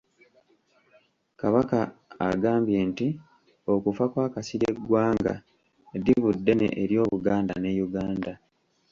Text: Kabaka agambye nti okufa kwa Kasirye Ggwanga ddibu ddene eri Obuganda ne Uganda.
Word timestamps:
Kabaka 1.39 1.77
agambye 2.29 2.77
nti 2.89 3.07
okufa 3.73 4.05
kwa 4.11 4.25
Kasirye 4.33 4.71
Ggwanga 4.77 5.33
ddibu 5.99 6.29
ddene 6.37 6.67
eri 6.81 6.95
Obuganda 7.03 7.53
ne 7.59 7.71
Uganda. 7.85 8.31